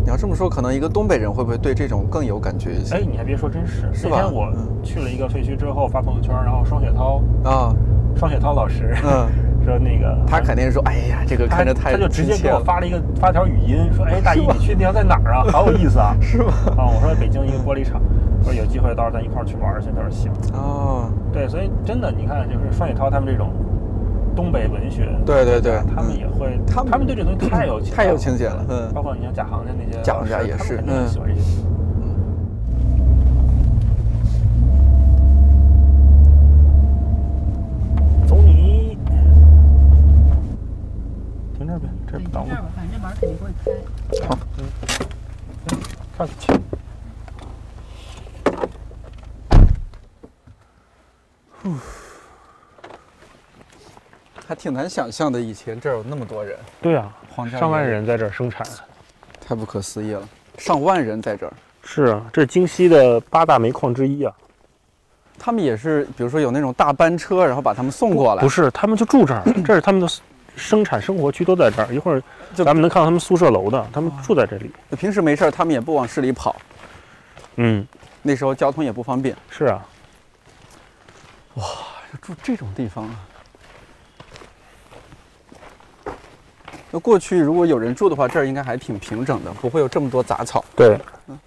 [0.01, 2.95] 你要这么说，可能一个东北人会不会对这种更有感觉一些？
[2.95, 3.93] 哎，你还别说，真是。
[3.93, 4.17] 是吧？
[4.23, 4.51] 那天我
[4.83, 7.75] 去了一个废墟之后，发朋友圈，然后双雪涛啊，
[8.17, 9.29] 双雪涛老师，嗯，
[9.69, 15.45] 说那个他肯定说，哎呀，这个看着太他就直接给我发了一个发条语音，说，哎，大姨，你去地方在哪儿啊？
[15.53, 16.53] 好有意思啊， 是吗？
[16.79, 18.01] 啊，我说北京一个玻璃厂，
[18.43, 19.89] 说有机会到时候咱一块儿去玩去。
[19.95, 20.33] 他说行。
[20.55, 23.53] 哦，对，所以真的，你看，就是双雪涛他们这种。
[24.37, 31.41] 东北文学，对对对，他们也会，他们他们对这东西太有太有情节了，嗯，包括你像贾行家那些，贾行家也是，嗯，喜欢这些，
[32.01, 32.15] 嗯。
[38.29, 38.97] 走你，
[41.59, 41.67] 停
[42.11, 42.51] 这边，这不挡路。
[42.51, 43.71] 这吧，反正这门肯定会开。
[44.27, 44.39] 好，
[51.65, 51.79] 嗯。
[54.47, 56.57] 还挺难想象的，以前这儿有那么多人。
[56.81, 57.15] 对啊，
[57.51, 58.67] 上万人在这儿生产，
[59.47, 60.27] 太不可思议了。
[60.57, 61.53] 上万人在这儿。
[61.83, 64.35] 是啊，这是京西的八大煤矿之一啊。
[65.39, 68.43] 他们也是，比如说有那种大班车，然后把他们送过来。
[68.43, 70.09] 不是，他们就住这儿，这是他们的
[70.59, 71.95] 生产生活区，都在这儿。
[71.95, 72.23] 一会儿
[72.55, 74.71] 就咱们能看到他们宿舍楼的，他们住在这里。
[74.99, 76.57] 平时没事儿，他们也不往市里跑。
[77.57, 77.87] 嗯，
[78.23, 79.37] 那时候交通也不方便。
[79.49, 79.87] 是啊。
[81.55, 81.65] 哇，
[82.21, 83.15] 住这种地方啊！
[86.91, 90.65] 那过去如果有人住的话，这儿应该还挺平整的，不会有这么多杂草。
[90.77, 91.39] 对，嗯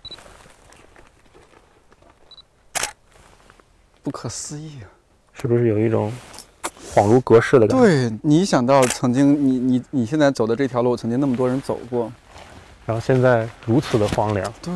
[4.03, 4.89] 不可思议啊！
[5.33, 6.11] 是不是有一种
[6.93, 7.83] 恍如隔世的感觉？
[7.83, 12.11] 对你想到曾经你你你现在走的这条路，曾经那么多人走过，
[12.85, 14.53] 然后现在如此的荒凉。
[14.61, 14.73] 对。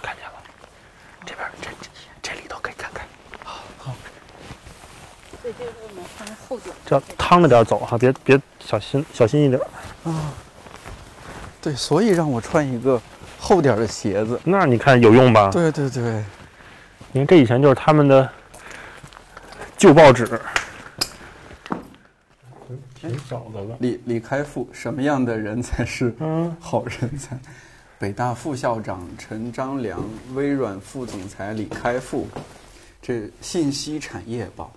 [0.00, 0.32] 看见了
[1.24, 1.88] 这边这这
[2.22, 3.04] 这里都可以看看。
[3.44, 3.94] 好，好。
[6.84, 9.60] 这趟着点走哈，别别小心小心一点
[10.04, 10.32] 啊。
[11.60, 13.00] 对，所以让我穿一个
[13.40, 14.40] 厚点的鞋子。
[14.44, 15.50] 那你看有用吧？
[15.50, 16.24] 对对对，
[17.12, 18.30] 你看这以前就是他们的
[19.76, 20.40] 旧报纸。
[22.94, 23.76] 挺早的了。
[23.80, 26.14] 李李开复，什么样的人才是
[26.58, 27.38] 好人才？
[27.98, 32.26] 北大副校长陈章良，微软副总裁李开复，
[33.00, 34.70] 这信息产业报。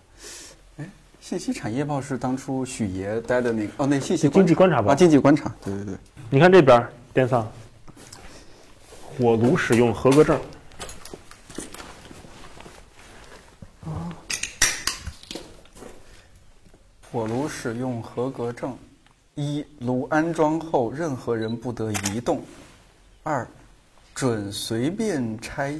[0.78, 0.86] 哎
[1.20, 5.96] 信息产业报是当初许爷待的那个哦，那信息经济观察报啊，经济观察，对对对。
[6.30, 7.46] 你看这边电商，
[9.18, 10.39] 火炉使用合格证。
[17.12, 18.78] 火炉使用合格证：
[19.34, 22.38] 一、炉安装后任何人不得移动；
[23.24, 23.48] 二、
[24.13, 25.76] 准随便拆，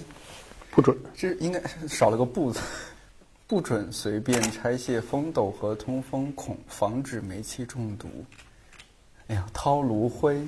[0.72, 2.60] 不准，这应该少了个不字。
[3.46, 8.08] 不准随便拆卸风斗和通风孔，防止煤气中毒。
[9.28, 10.46] 哎呀，掏炉灰，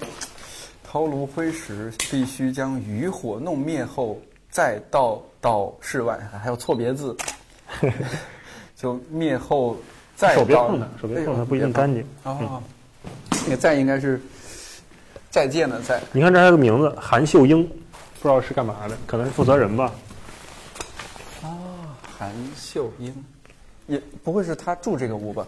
[0.83, 4.19] 掏炉灰时必须将余火弄灭后
[4.51, 7.17] 再倒到室外，还有错别字，
[8.75, 9.77] 就灭后
[10.21, 12.05] 再手别碰它，手别碰它不一定干净。
[12.21, 12.61] 哦，
[13.45, 14.21] 那个再应该是
[15.31, 15.99] 再见的再。
[16.11, 19.91] 你看这还有个名字韩秀英，不知道是干嘛的，可能是负责人吧。
[21.41, 21.49] 哦
[22.19, 23.11] 韩秀英，
[23.87, 25.43] 也不会是他住这个屋吧？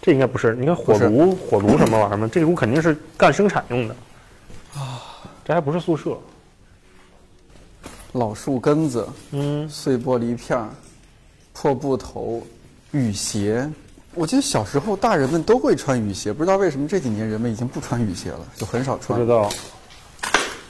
[0.00, 0.54] 这应该不是。
[0.54, 2.26] 你看火炉，火炉什么玩意儿吗？
[2.32, 3.94] 这屋肯定是干生产用的
[4.74, 5.02] 啊。
[5.44, 6.16] 这还不是宿舍。
[8.12, 10.66] 老树根子，嗯，碎玻璃片
[11.52, 12.42] 破布头，
[12.92, 13.68] 雨鞋。
[14.14, 19.18] 我记得小时候大人们都会穿雨鞋，不知道为什么这几年人们已经不穿雨鞋了，就很少穿。
[19.18, 19.50] 不知道。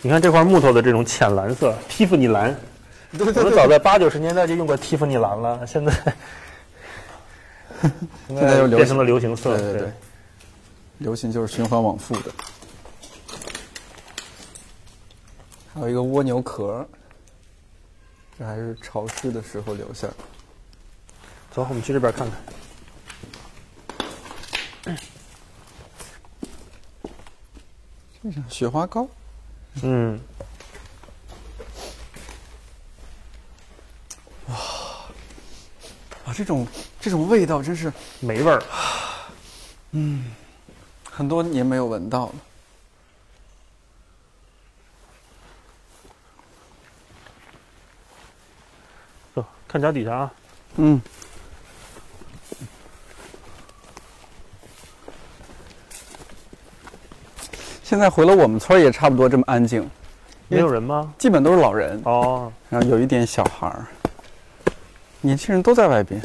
[0.01, 2.57] 你看这块木头的这种浅蓝色，蒂芙尼蓝。
[3.19, 5.93] 我们早在八九十年代就用过蒂芙尼蓝了，现在
[8.29, 9.59] 现在又变成了流行色。
[9.59, 9.93] 对对对，
[10.99, 12.33] 流行就是循环往复的。
[15.75, 16.87] 还有一个蜗牛壳，
[18.39, 20.07] 这还是潮湿的时候留下。
[21.53, 22.43] 走，我们去这边看看。
[28.23, 29.07] 这是雪花膏。
[29.83, 30.19] 嗯。
[34.47, 34.55] 哇！
[36.25, 36.67] 啊这种
[37.01, 38.63] 这种味道真是没味儿，
[39.93, 40.33] 嗯，
[41.05, 42.33] 很多年没有闻到了。
[49.35, 50.33] 走，看脚底下啊。
[50.77, 51.03] 嗯。
[57.83, 59.89] 现在回了我们村也差不多这么安静，
[60.49, 61.13] 没有人吗？
[61.19, 63.87] 基本都是老人哦，然后有一点小孩儿。
[65.21, 66.21] 年轻人都在外边。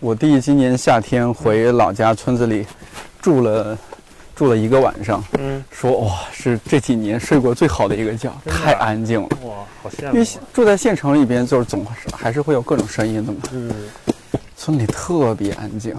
[0.00, 2.66] 我弟今年夏天回老家村子里
[3.22, 3.78] 住了
[4.34, 10.14] 住了一个晚上，嗯，说哇是这几年睡过最好的一个觉，太安静了，哇，好羡慕。
[10.14, 13.72] 因为住在县城里边，就是总是还是会有各种声音的嘛，嗯，
[14.64, 15.94] 村里特别安静。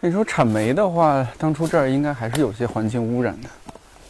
[0.00, 3.48] 你说产煤的话，当初这儿应该还是有些环境污染的，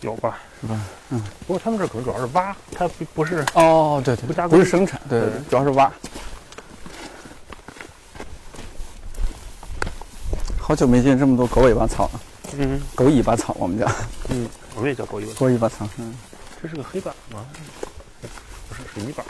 [0.01, 0.39] 有吧？
[0.63, 0.81] 是吧？
[1.11, 1.23] 嗯。
[1.47, 5.93] 不过他们这可能主要是挖，它不不是哦，对对，不加工，不是生产，对对，主要是挖。
[10.59, 12.21] 好久没见这么多狗尾巴草了。
[12.57, 12.81] 嗯。
[12.95, 13.85] 狗尾巴草，我们家。
[14.31, 15.35] 嗯，我们也叫狗尾巴。
[15.35, 15.87] 狗尾巴草。
[15.99, 16.17] 嗯。
[16.63, 17.45] 这是个黑板吗？
[18.95, 19.27] 不是水泥板。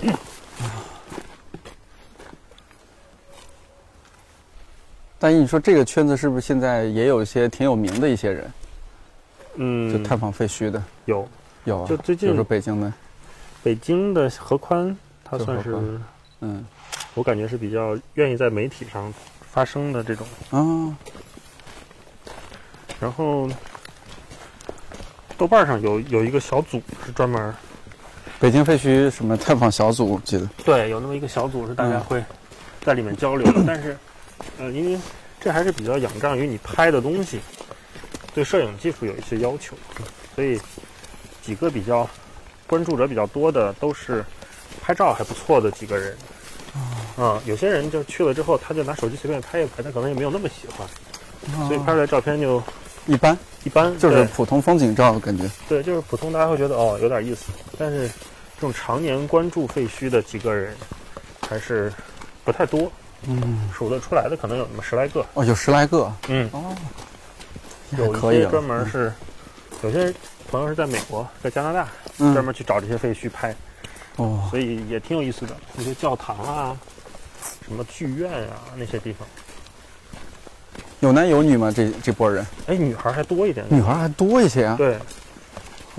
[0.00, 0.14] 嗯。
[5.18, 8.52] 大姨，你说这个圈子是不是现在也有一些挺有名的一些人？
[9.56, 11.28] 嗯，就探访废墟的，有
[11.64, 11.86] 有啊。
[11.86, 12.92] 就最近，比如说北京的，
[13.62, 16.00] 北京的何宽，他算是，
[16.40, 16.64] 嗯，
[17.12, 19.12] 我感觉是比较愿意在媒体上
[19.50, 20.96] 发声的这种啊。
[22.98, 23.48] 然后，
[25.36, 27.54] 豆瓣上有有一个小组是专门
[28.40, 32.24] 北京废墟什么探访小组，记得对，有那么一个小组是大家会
[32.82, 33.96] 在里面交流，的， 但是。
[34.58, 34.98] 呃，因为
[35.38, 37.38] 这还是比较仰仗于你拍的东西，
[38.34, 39.76] 对摄影技术有一些要求，
[40.34, 40.58] 所以
[41.42, 42.08] 几个比较
[42.66, 44.24] 关注者比较多的都是
[44.80, 46.16] 拍照还不错的几个人。
[47.18, 50.88] 啊，有些人就去了之后，他就拿手机随便拍一拍，他可能也没有那么喜欢，
[51.68, 52.62] 所以拍出来照片就
[53.04, 55.44] 一般一般，就是普通风景照感觉。
[55.68, 58.14] 对，就是普通，大家会觉得哦有点意思，但是这
[58.60, 60.76] 种常年关注废墟的几个人
[61.48, 61.92] 还是
[62.44, 62.90] 不太多。
[63.28, 66.10] 嗯，数得出来的可能有那么十来个哦，有十来个。
[66.28, 66.74] 嗯哦，
[67.98, 69.12] 有一些专门是，
[69.82, 70.10] 有些
[70.50, 73.54] 朋友是在美国，在加拿大，专门去找这些废墟拍。
[74.16, 76.76] 哦，所以也挺有意思的，那些教堂啊，
[77.66, 79.28] 什么剧院啊，那些地方。
[81.00, 81.70] 有男有女吗？
[81.70, 82.46] 这这波人？
[82.66, 83.66] 哎，女孩还多一点。
[83.68, 84.76] 女孩还多一些啊？
[84.78, 84.98] 对，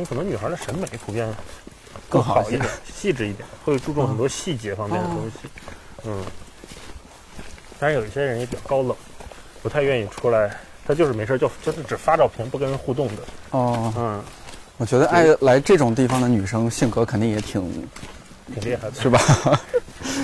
[0.09, 1.31] 可能女孩的审美普遍
[2.11, 5.49] 更好一点，细致一点，会注重很多细节方面的东西。
[6.05, 6.23] 嗯。
[7.79, 8.95] 当然，有一些人也比较高冷，
[9.63, 10.55] 不太愿意出来。
[10.85, 13.23] 他就是没事就就是只发照片，不跟人互动的。
[13.51, 14.23] 哦，嗯，
[14.77, 17.87] 我觉得爱来这种地方的女生性格肯定也挺
[18.53, 19.19] 挺厉害的，是吧？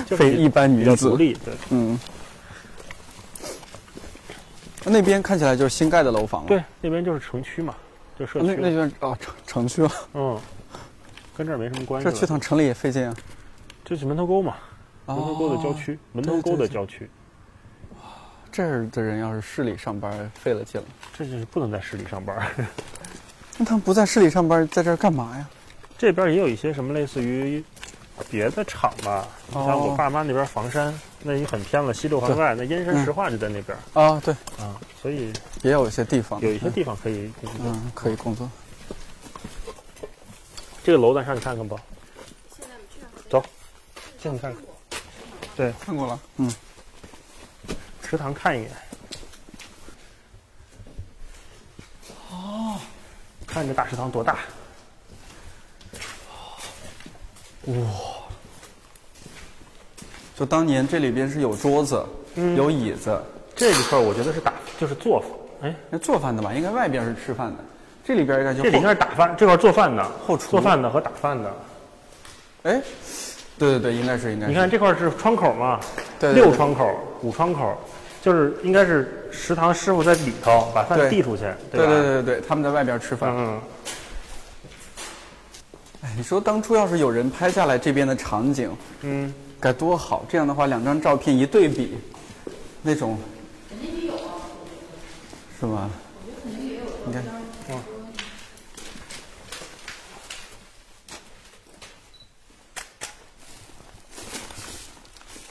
[0.16, 1.98] 非一般女子，独立，对，嗯。
[4.84, 7.74] 那边看起来就是新盖的楼房了对，那边就是城区嘛，
[8.18, 8.46] 就社区。
[8.46, 9.92] 那那边啊，城城区啊。
[10.14, 10.40] 嗯，
[11.38, 12.10] 跟这儿没什么关系。
[12.10, 13.14] 这去趟城里也费劲啊。
[13.84, 14.56] 这是门头沟嘛？
[15.06, 17.08] 门头沟的郊区，门头沟的郊区。
[18.50, 20.86] 这儿的人要是市里上班，费了劲了。
[21.16, 22.36] 这就是不能在市里上班。
[23.56, 25.48] 那他们不在市里上班，在这儿干嘛呀？
[25.96, 27.62] 这边也有一些什么类似于
[28.28, 29.26] 别的厂吧。
[29.46, 33.78] 你像我爸妈那边房山，那也很偏了，西六环外，那燕山石化就在那边。
[33.94, 37.30] 啊，对，啊，所以也有一些地方，有一些地方可以，
[37.64, 38.50] 嗯，可以工作。
[40.88, 41.76] 这个楼咱上去看看吧。
[43.28, 43.44] 走，
[44.22, 44.62] 进去看看。
[45.54, 46.50] 对，看过了，嗯。
[48.08, 48.70] 食堂看一眼。
[52.30, 52.80] 哦，
[53.46, 54.38] 看这大食堂多大！
[57.66, 57.74] 哇！
[60.38, 62.02] 就当年这里边是有桌子，
[62.34, 63.22] 有椅子。
[63.54, 65.68] 这一块我觉得是打，就是做饭。
[65.68, 66.54] 哎，那做饭的吧？
[66.54, 67.64] 应该外边是吃饭的，
[68.08, 71.54] 这里边应该就这里应该是打饭，这块做饭的，后厨做饭的和打饭的。
[72.62, 72.80] 哎，
[73.58, 74.50] 对对对，应该是应该是。
[74.50, 75.78] 你看这块是窗口嘛？
[76.18, 76.90] 对，六窗口，
[77.20, 77.76] 五窗口。
[78.22, 83.30] 就是应该是食堂师傅在里头把饭递出去，对对对对他们在外边吃饭。
[83.36, 83.60] 嗯。
[86.00, 90.24] 哎，你说当初要是有人拍下来这边的场景，嗯，该多好！
[90.30, 91.98] 这样的话，两张照片一对比，
[92.80, 93.18] 那种。
[93.68, 94.40] 肯定有啊。
[95.60, 95.90] 是吗？
[96.24, 96.84] 我觉得肯定也有。
[97.04, 97.22] 你看，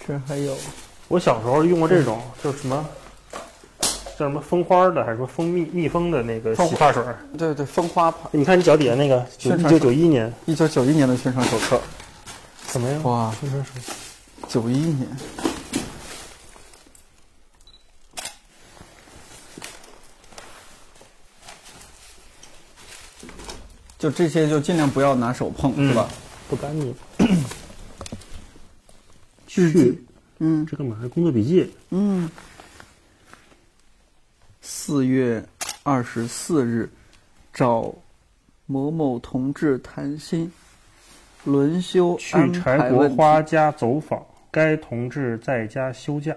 [0.07, 0.55] 这还有。
[1.09, 2.85] 我小时候用过这种，就是什么
[4.17, 7.03] 叫什么蜂花的，还是说蜂蜜蜜蜂的那个洗发水？
[7.37, 8.29] 对对，蜂花牌。
[8.31, 11.81] 你看你脚底下那个，一九九一年，一九九一年的宣传手册，
[12.67, 13.03] 怎么样？
[13.03, 13.93] 哇，宣传手册
[14.47, 15.07] 九一年，
[23.99, 26.07] 就这些，就尽量不要拿手碰，是吧？
[26.49, 26.95] 不干净。
[29.47, 30.03] 去。
[30.39, 30.99] 嗯，这干嘛？
[31.11, 31.73] 工作笔记。
[31.89, 32.29] 嗯，
[34.61, 35.43] 四月
[35.81, 36.87] 二十四日，
[37.51, 37.95] 找
[38.67, 40.51] 某某同志谈心。
[41.43, 46.35] 轮休去柴国花家走访，该同志在家休假。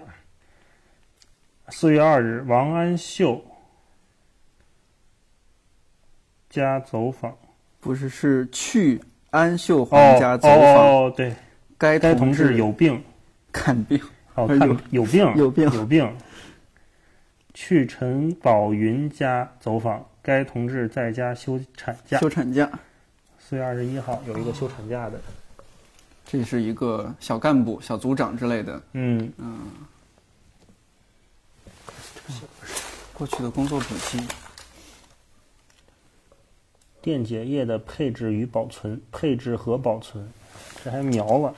[1.67, 3.43] 四月二日，王安秀
[6.49, 7.35] 家走访，
[7.81, 10.57] 不是是去安秀花家走访。
[10.57, 11.35] 哦，对，
[11.81, 13.03] 该该同志有病，
[13.51, 13.99] 看病。
[14.35, 16.15] 哦， 看有病， 有病，有病。
[17.55, 22.19] 去陈宝云家走访，该同志在家休产假。
[22.19, 22.69] 休产假。
[23.39, 25.19] 四月二十一号有一个休产假的，
[26.23, 28.79] 这是一个小干部、小组长之类的。
[28.93, 29.59] 嗯嗯。
[33.11, 34.19] 过去的工作笔记。
[37.01, 40.31] 电解液的配置与保存，配置和保存，
[40.83, 41.55] 这还描了。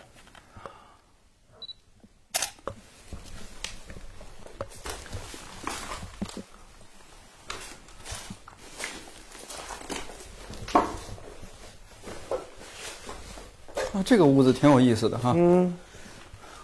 [14.14, 15.34] 这个屋子挺有意思的哈。
[15.36, 15.74] 嗯。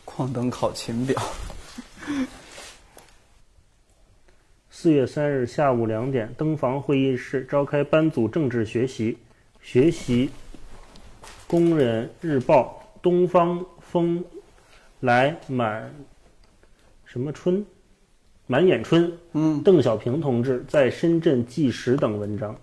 [0.05, 1.19] 矿灯考勤表。
[4.69, 9.17] 四月三日下午两点，登房会议室召开班组政治学习，
[9.63, 10.29] 学习
[11.47, 14.23] 《工人日报》东方风
[14.99, 15.91] 来满
[17.03, 17.65] 什么春，
[18.45, 19.11] 满眼春。
[19.33, 19.59] 嗯。
[19.63, 22.55] 邓小平同志在深圳纪实等文章。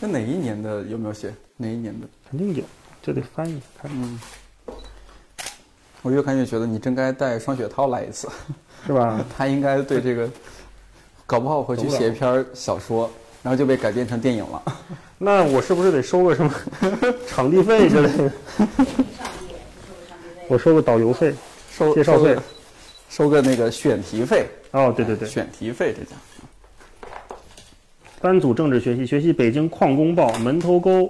[0.00, 0.82] 那哪一年的？
[0.86, 2.08] 有没有写哪一年的？
[2.28, 2.64] 肯定有。
[3.06, 3.88] 这得翻译看。
[3.94, 4.18] 嗯，
[6.02, 8.28] 我越看越觉得你真该带双雪涛来一次，
[8.84, 9.24] 是吧？
[9.38, 10.28] 他应该对这个，
[11.24, 13.08] 搞不好回去写一篇小说，
[13.44, 14.60] 然后就被改编成电影了。
[15.18, 16.52] 那我是不是得收个什么
[17.28, 18.32] 场地费之类的？
[20.48, 21.32] 我收个导游费，
[21.70, 22.36] 收介绍费，
[23.08, 24.48] 收个那个选题费。
[24.72, 26.10] 哦，对对对，选题费这叫。
[28.20, 31.08] 班组政治学习，学习北京矿工报门头沟。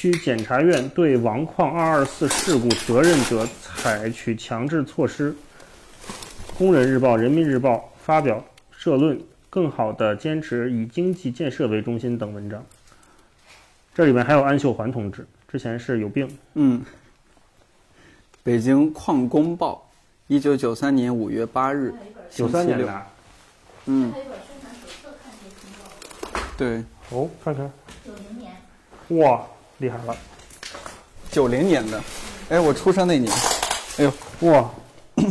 [0.00, 5.34] 区检察院对王矿二二四事故责任者采取强制措施。
[6.56, 12.64] 工人日报、人民日报发表社论，更好的坚持以经济建设为中心等文章。
[13.92, 16.30] 这里面还有安秀环同志，之前是有病。
[16.54, 16.80] 嗯。
[18.44, 19.90] 北京矿工报，
[20.28, 21.92] 一九九三年五月八日，
[22.30, 23.02] 九三年的。
[23.86, 24.12] 嗯。
[26.56, 26.84] 对。
[27.10, 27.68] 哦，看看。
[28.06, 28.52] 九零年。
[29.20, 29.44] 哇。
[29.78, 30.16] 厉害了，
[31.30, 32.02] 九零年的，
[32.48, 33.32] 哎，我出生那年，
[33.98, 34.12] 哎呦，
[34.50, 34.68] 哇，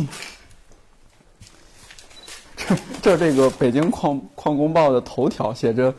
[2.56, 5.94] 这这这个北京矿矿工报的头条写着，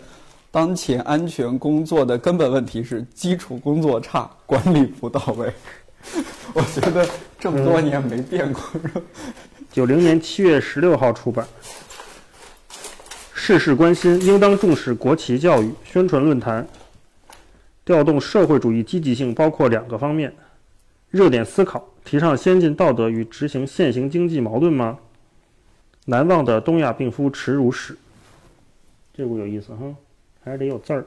[0.50, 5.54] 当前安全工作的根本问题是基础工作差，管理不到位。
[6.54, 7.08] 我觉得
[7.40, 8.64] 这么多年没变过。
[9.72, 11.48] 九零年七月十六号出版，
[13.36, 16.68] 事事关心，应当重视国旗教育宣传论坛。
[17.90, 20.32] 调动社会主义积极性包括两个方面：
[21.10, 25.00] 热点思考，提倡先进道德与执行现行经济矛盾吗？
[26.06, 27.98] 难忘的东亚病夫耻辱史，
[29.12, 29.92] 这个有意思哈，
[30.44, 31.04] 还是得有字儿。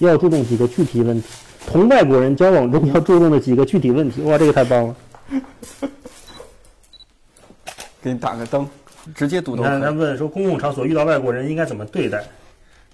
[0.00, 1.28] 要注重几个具体问题，
[1.66, 4.20] 同外国人交往中要注重的几个具体问题。
[4.20, 4.96] 哇，这个太棒了！
[8.02, 8.68] 给你打个灯，
[9.14, 9.56] 直接读。
[9.56, 12.22] 你看他问说，公共场所遇到外国人应该怎么对待？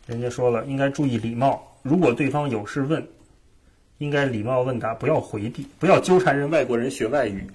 [0.06, 1.62] 人家说了，应该注意礼貌。
[1.82, 3.06] 如果对方有事问，
[3.98, 7.46] 应该礼貌问答，不要回避，不要纠缠人外国人学外语，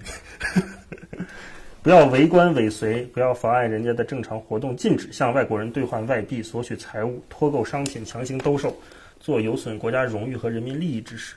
[1.82, 8.74] 不要围观尾随，不要妨碍人家的正常活动，禁止向外国人兑换外币、索取财物、托购商品、强行兜售，
[9.20, 11.34] 做有损国家荣誉和人民利益之事。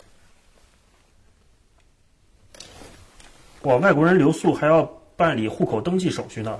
[3.63, 4.83] 哇，外国人留宿还要
[5.15, 6.59] 办理户口登记手续呢。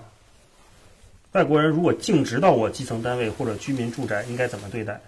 [1.31, 4.99] 外国人如果径直到我基层单位或者居民住宅，应该怎么对待？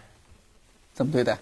[0.94, 1.38] 怎么对待？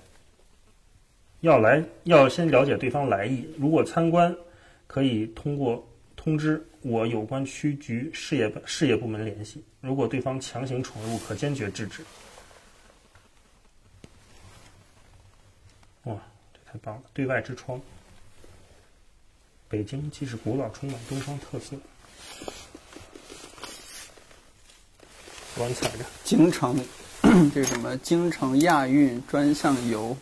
[1.42, 3.48] 要来要先了解对方来意。
[3.58, 4.36] 如果参观，
[4.88, 9.64] 可以通过通知我有关区局事业事业部门联系。
[9.82, 12.04] 如果对方强行闯入，可坚决制止。
[16.04, 16.16] 哇，
[16.54, 17.04] 这太棒了！
[17.14, 17.80] 对外之窗。
[19.70, 21.76] 北京既是古老，充满东方特色。
[25.58, 26.80] 观彩的京城，
[27.54, 27.95] 这什么？
[27.97, 30.16] 京城亚运专项游，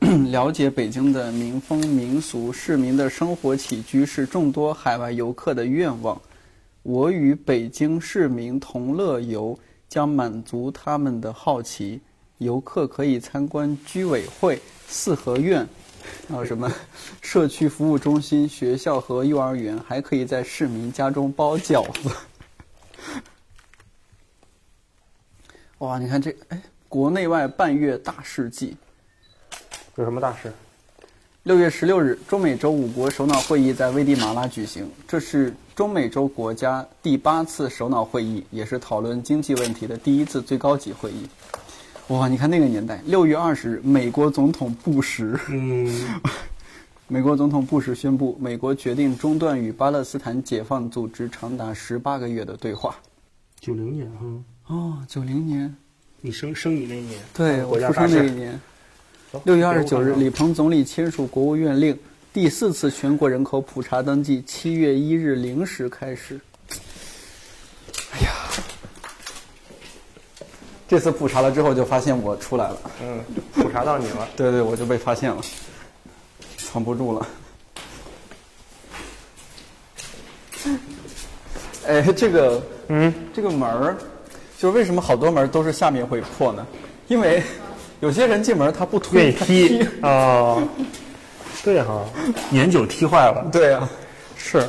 [0.30, 6.20] 了解北京的民风民俗，市民的生活起居是众多海外游客的愿望。
[6.82, 12.00] 我与北京市民同乐游将满足他们的好奇。
[12.38, 15.68] 游客可以参观居委会、四合院。
[16.28, 16.70] 还有什么
[17.20, 22.10] 社区服务中心、学校和幼儿园，还可以在市民家中包饺子。
[25.78, 28.76] 哇，你看这，哎，国内外半月大事记，
[29.96, 30.52] 有什么大事？
[31.44, 41.26] 六月十六日，中美洲五国首脑会议在危地马拉举行，这是中美洲国家第八次首脑会议，也是讨论经济问题的第一次最高级会议。
[42.08, 46.18] 哇，你看那个年代，六月二十日，美国总统布什，嗯，
[47.06, 52.96] 美国总统布什宣布，美国决定中断与巴勒斯坦解放组织长达十八个月的对话。
[53.60, 54.74] 九零年哈。
[54.74, 55.76] 哦，九零年，
[56.22, 58.58] 你生生你那一年，对我出生那一年。
[59.44, 61.94] 六月二十九日，李鹏总理签署国务院令，
[62.32, 66.40] 第四次全国人口普查登记七月一日零时开始。
[68.12, 68.32] 哎呀，
[70.88, 72.76] 这次普查了之后，就发现我出来了。
[73.02, 73.20] 嗯，
[73.54, 74.26] 普查到你了。
[74.34, 75.36] 对对，我就被发现了，
[76.56, 77.26] 藏不住了。
[81.86, 83.96] 哎，这个，嗯，这个门儿。
[84.58, 86.66] 就是为什么好多门都是下面会破呢？
[87.06, 87.40] 因为
[88.00, 90.60] 有些人进门他不推，踢啊，
[91.62, 92.04] 对哈，
[92.50, 93.48] 年久踢坏了。
[93.52, 93.88] 对啊，
[94.36, 94.68] 是，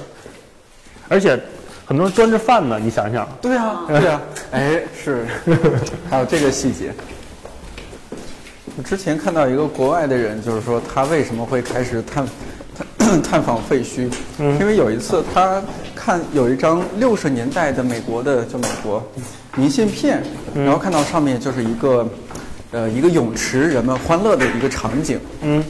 [1.08, 1.42] 而且
[1.90, 3.28] 很多人端着饭呢，你想想。
[3.42, 4.22] 对啊， 对啊，
[4.52, 5.26] 哎，是，
[6.08, 6.94] 还有这个细节。
[8.78, 12.24] 我之前看到一个国外的人，就是说他为什么会开始探
[12.96, 14.08] 探 探访废墟？
[14.38, 15.64] 嗯，因为有一次他
[15.96, 19.04] 看有一张六十年代的美国的，就美国。
[19.56, 20.22] 明信片，
[20.54, 22.08] 然后看到上面就是一个，
[22.70, 25.20] 呃，一个泳池，人们欢乐的一个场景。
[25.42, 25.62] 嗯，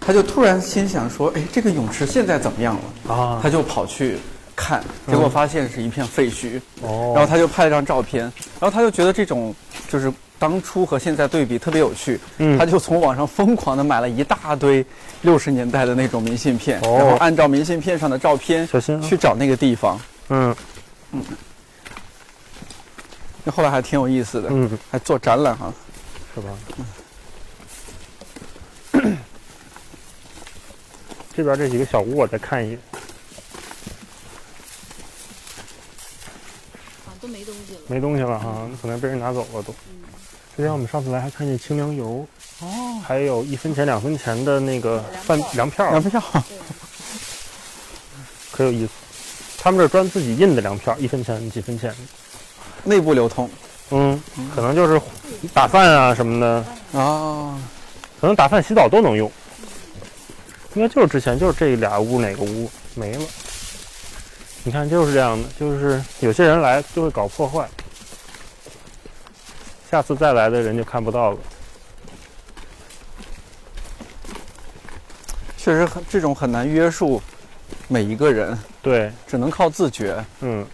[0.00, 4.16] 他就突然心想说：“哎，这个泳池现在怎么样了？”啊，他就跑去
[4.56, 6.60] 看，结果发现是一片废墟。
[6.80, 8.22] 哦，然后他就拍了张照片，
[8.58, 9.54] 然后他就觉得这种
[9.88, 12.18] 就是当初和现在对比特别有趣。
[12.38, 14.84] 嗯，他就从网上疯狂的买了一大堆
[15.22, 18.66] 六十年代的那种明信片，然后按照明信片上的照片
[19.02, 20.00] 去找那个地方。
[20.30, 20.56] 嗯，
[21.12, 21.22] 嗯。
[23.44, 25.72] 那后来还挺有意思的，嗯，还做展览哈，
[26.34, 26.48] 是吧？
[26.78, 26.86] 嗯
[31.36, 32.78] 这边这几个小屋，我再看一眼。
[37.04, 37.28] 啊，都
[37.86, 38.38] 没东西了。
[38.38, 39.74] 哈，可能被人拿走了都。
[40.56, 42.26] 之前我们上次来还看见清凉油，
[42.60, 46.22] 哦，还有一分钱、两分钱的那个饭粮票，粮票，
[48.50, 48.92] 可有意思。
[49.58, 51.94] 他们这专自己印的粮票，一分钱、几分钱。
[52.84, 53.50] 内部流通，
[53.90, 54.22] 嗯，
[54.54, 55.00] 可能就是
[55.52, 56.64] 打饭啊什么的
[56.98, 57.58] 啊，
[58.20, 59.30] 可能打饭洗澡都能用。
[60.74, 63.24] 应该就是之前就是这俩屋哪个屋没了？
[64.66, 67.68] 你看就是这样的，就是有些人来就会搞破坏，
[69.88, 71.38] 下次再来的人就看不到了。
[75.56, 77.22] 确实很这种很难约束
[77.86, 80.16] 每一个人，对，只能靠自觉。
[80.40, 80.66] 嗯。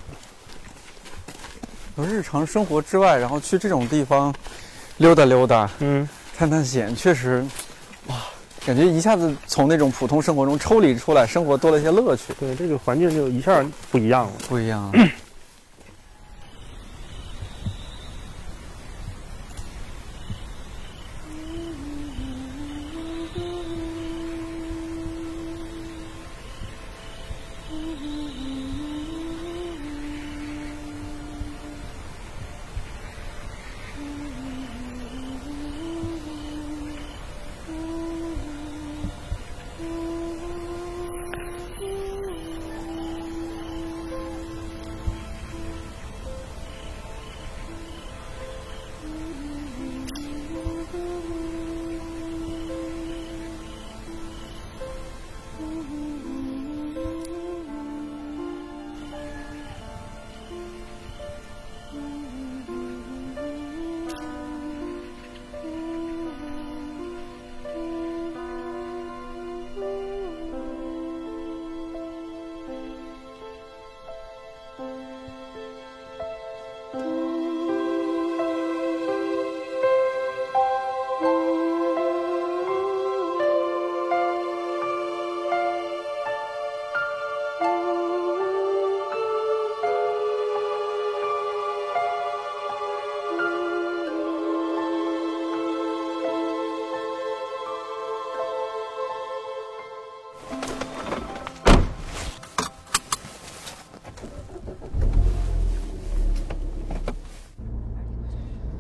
[1.95, 4.35] 从日常生活之外，然后去这种地方
[4.97, 7.45] 溜达溜达，嗯，探探险，确实，
[8.07, 8.17] 哇，
[8.65, 12.33] 感觉一下子从那种普通生活中抽离出来，生活多了一些乐趣。
[12.39, 14.93] 对，这个环境就一下不一样了，不一样。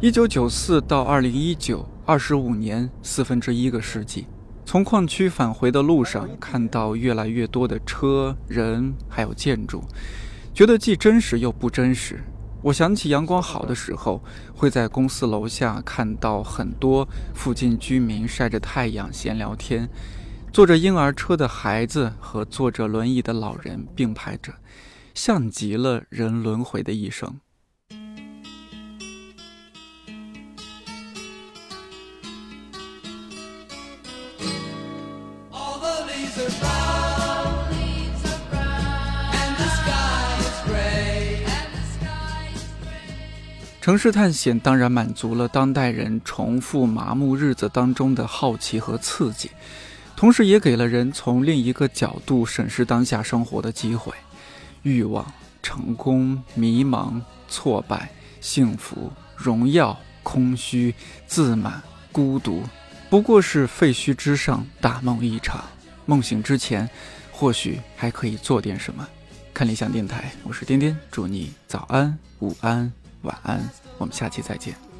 [0.02, 4.26] 一九九四到二零一九，二十五年四分之一个世纪。
[4.66, 9.84] 从矿区返回的路上，看到越来越多的车、人，还有建筑，
[10.52, 12.20] 觉得既真实又不真实。
[12.62, 14.20] 我想起阳光好的时候，
[14.52, 19.88] 会在公司楼下看到很多附近居民晒着太阳闲聊天，
[20.52, 24.52] 坐着婴儿车的孩子和坐着轮椅的老人并排着，
[25.14, 27.38] 像极了人轮回的一生。
[43.82, 49.50] 城市探险当然满足了当代人重复麻木日子当中的好奇和刺激，
[50.14, 54.14] 同时也给了人从另一个角度审视当下生活的机会。
[54.82, 55.26] 欲望、
[55.64, 58.08] 成功、迷茫、挫败、
[58.40, 60.94] 幸福、荣耀、空虚、
[61.26, 62.62] 自满、孤独，
[63.10, 65.64] 不过是废墟之上大梦一场。
[66.06, 66.88] 梦醒之前，
[67.32, 69.04] 或许还可以做点什么。
[69.52, 72.92] 看理想电台，我是颠颠，祝你早安、午安。
[73.22, 73.68] 晚安，
[73.98, 74.91] 我们下期再见。